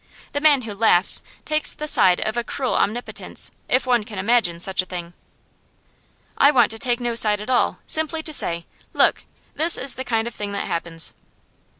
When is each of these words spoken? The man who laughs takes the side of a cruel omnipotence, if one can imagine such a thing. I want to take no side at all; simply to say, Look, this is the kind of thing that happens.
The 0.31 0.41
man 0.41 0.63
who 0.63 0.73
laughs 0.73 1.21
takes 1.45 1.75
the 1.75 1.85
side 1.87 2.21
of 2.21 2.35
a 2.35 2.43
cruel 2.43 2.73
omnipotence, 2.73 3.51
if 3.69 3.85
one 3.85 4.03
can 4.03 4.17
imagine 4.17 4.59
such 4.59 4.81
a 4.81 4.85
thing. 4.87 5.13
I 6.39 6.49
want 6.49 6.71
to 6.71 6.79
take 6.79 6.99
no 6.99 7.13
side 7.13 7.39
at 7.39 7.51
all; 7.51 7.77
simply 7.85 8.23
to 8.23 8.33
say, 8.33 8.65
Look, 8.93 9.25
this 9.53 9.77
is 9.77 9.93
the 9.93 10.03
kind 10.03 10.27
of 10.27 10.33
thing 10.33 10.53
that 10.53 10.65
happens. 10.65 11.13